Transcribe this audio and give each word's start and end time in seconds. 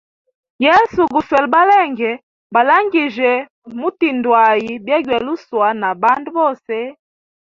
Yesu 0.65 1.01
guswele 1.13 1.47
balenge, 1.53 2.11
balangijye 2.53 3.31
mutindwʼayi 3.79 4.71
byegaluswa 4.85 5.67
na 5.81 5.89
bandu 6.01 6.29
bose. 6.37 6.75